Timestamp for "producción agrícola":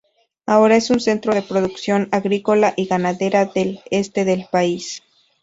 1.43-2.73